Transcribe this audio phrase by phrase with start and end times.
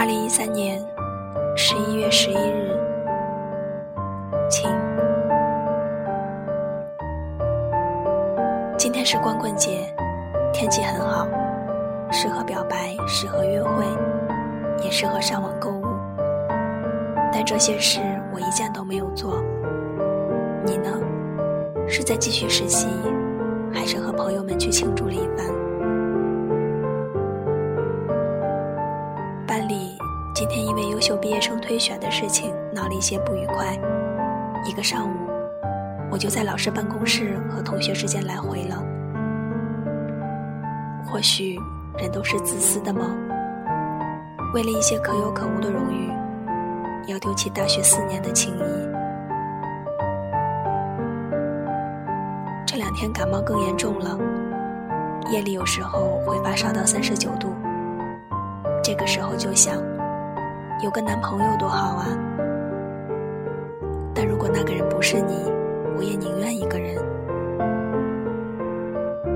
[0.00, 0.82] 二零一三年
[1.54, 2.74] 十一月十一日，
[4.48, 4.66] 晴。
[8.78, 9.94] 今天是光棍节，
[10.54, 11.26] 天气很好，
[12.10, 13.84] 适合表白，适合约会，
[14.82, 15.84] 也适合上网购物。
[17.30, 18.00] 但这些事
[18.32, 19.44] 我一件都没有做。
[20.64, 20.98] 你呢？
[21.86, 22.88] 是在继续实习，
[23.70, 25.49] 还是和朋友们去庆祝了一番？
[30.40, 33.78] 今天因为优秀毕业生推选的事情闹了一些不愉快，
[34.64, 35.14] 一个上午
[36.10, 38.82] 我就在老师办公室和同学之间来回了。
[41.04, 41.58] 或许
[41.98, 43.14] 人都是自私的吗？
[44.54, 46.10] 为了一些可有可无的荣誉，
[47.06, 48.62] 要丢弃大学四年的情谊？
[52.66, 54.18] 这两天感冒更严重了，
[55.30, 57.54] 夜里有时候会发烧到三十九度。
[58.82, 59.76] 这个时候就想，
[60.82, 62.06] 有个男朋友多好啊！
[64.14, 65.34] 但如果那个人不是你，
[65.94, 66.96] 我也宁愿一个人。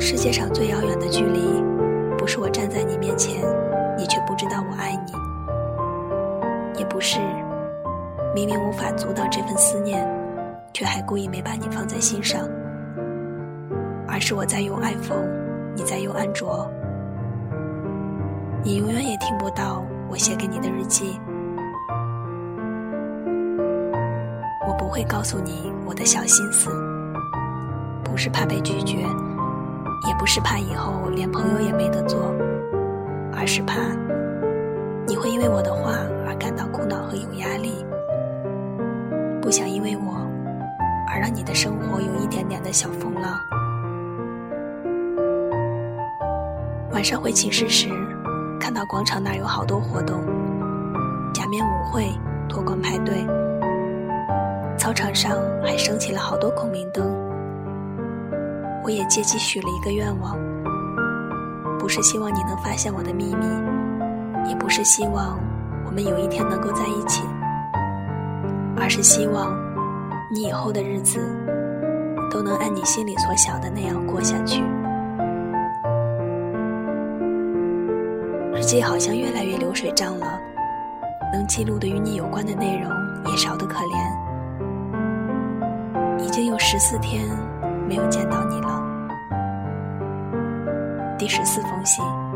[0.00, 1.62] 世界上最遥远的距离，
[2.16, 3.44] 不是我站在你面前，
[3.96, 5.12] 你却不知道我爱你；
[6.76, 7.20] 也不是
[8.34, 10.04] 明明无法阻挡这份思念，
[10.72, 12.48] 却还故意没把你放在心上；
[14.08, 15.28] 而是我在用 iPhone，
[15.76, 16.68] 你在用安卓。
[18.64, 21.18] 你永远也听不到我写给你的日记，
[24.88, 26.70] 不会告诉你我的小心思，
[28.02, 28.96] 不是怕被拒绝，
[30.06, 32.34] 也不是怕以后连朋友也没得做，
[33.36, 33.74] 而是怕
[35.06, 35.92] 你会因为我的话
[36.26, 37.84] 而感到苦恼和有压力，
[39.42, 40.26] 不想因为我
[41.12, 43.38] 而让你的生活有一点点的小风浪。
[46.92, 47.90] 晚上回寝室时。
[48.58, 50.22] 看到广场那有好多活动，
[51.34, 52.10] 假面舞会、
[52.48, 53.24] 脱光派对，
[54.88, 57.04] 操场上还升起了好多孔明灯。
[58.82, 60.34] 我也借机许了一个愿望，
[61.78, 63.46] 不是希望你能发现我的秘密，
[64.48, 65.38] 也不是希望
[65.84, 67.22] 我们有一天能够在一起，
[68.78, 69.54] 而是希望
[70.32, 71.20] 你以后的日子
[72.30, 74.62] 都能按你心里所想的那样过下去。
[78.54, 80.40] 日记好像越来越流水账了，
[81.30, 82.90] 能记录的与你有关的内容
[83.30, 84.27] 也少得可怜。
[86.38, 87.28] 已经有十四天
[87.88, 88.80] 没有见到你了。
[91.18, 92.27] 第十四封信。